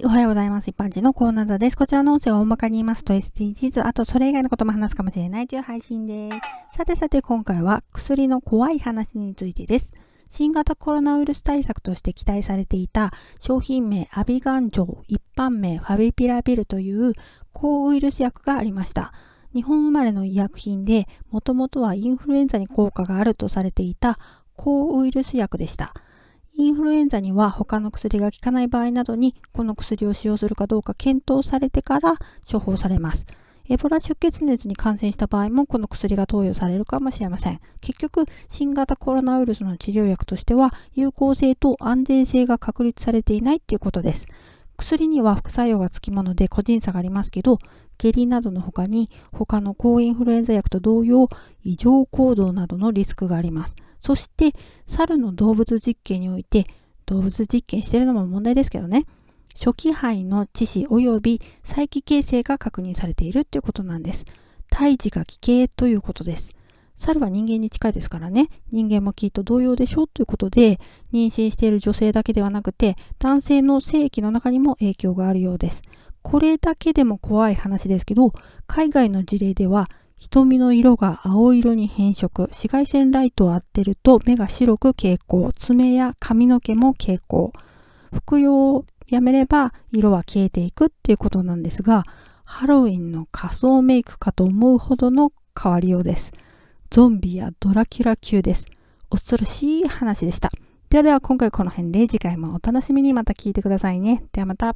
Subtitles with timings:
[0.00, 0.70] い、おはようございます。
[0.70, 1.76] 一般人のコーナーです。
[1.76, 6.76] こちらの音声を大まかに言いますと SDGs、あとそれ以外のことも話すかもしれないという配信です。
[6.76, 9.92] さてさて今回は薬の怖い話についてです。
[10.28, 17.12] 新型コロナウイルス対策として期待されていた商品名アビガンジョ、一般名ファビピラビルという
[17.52, 19.12] 抗ウイルス薬がありました。
[19.52, 24.18] 日本生まれの医薬品で、もともとはインフルエンザに効果があるとされていた
[24.56, 25.92] 抗ウイルス薬でした。
[26.60, 32.16] インフルエンザには他の薬が効かない場合などにこの薬を使用するかどうか検討されてから
[32.50, 33.24] 処方されます。
[33.70, 37.60] エボラ出血熱に感染した場合もこの薬が投与されるかもしれません。
[37.80, 44.26] 結局、新型コロナウイルスの治療薬としては有効性と安全性が確立されていないっていうことです。
[44.80, 47.58] 薬には副作用がつきもので個人差がありますけど、
[47.98, 51.28] 下痢などの他に他の抗インフルエンザ薬と同様
[51.62, 53.76] 異常行動などのリスクがあります。
[54.00, 54.54] そして、
[54.86, 56.66] 猿の動物実験において、
[57.06, 59.06] 動物実験してるのも問題ですけどね、
[59.54, 64.24] 初期肺の致死及び再起形成が確認されているということなんです。
[64.70, 66.52] 胎児が奇形ということです。
[67.00, 70.78] 猿は人間に近いですからね、人間もきっと同様でしょうということで、
[71.12, 75.82] 妊娠している女性だけではなくて、男性の性器の中にも影響があるようです。
[76.22, 78.32] これだけでも怖い話ですけど、
[78.66, 87.48] 海外の事例では瞳の色が青色に変色、紫外線ライトを当てると目が白く蛍光、爪や髪の毛も蛍光。
[88.12, 92.04] 服用をやめれば色は消えていくっていうことなんですが、
[92.44, 96.32] ハロウィンの仮装メイクかと思うほどの変わりようです。
[96.90, 98.66] ゾンビやドラキュラ級です。
[99.10, 100.50] 恐ろしい話でした。
[100.88, 104.24] ではでは今回この辺で次回もお楽しみにまた聞いてくださいね。
[104.32, 104.74] ではまた。